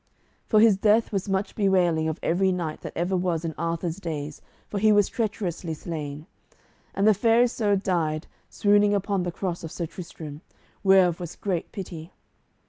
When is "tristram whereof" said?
9.85-11.19